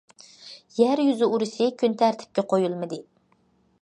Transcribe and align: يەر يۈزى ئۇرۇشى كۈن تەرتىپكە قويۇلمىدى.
يەر 0.77 1.01
يۈزى 1.03 1.27
ئۇرۇشى 1.29 1.67
كۈن 1.83 1.99
تەرتىپكە 2.03 2.47
قويۇلمىدى. 2.55 3.01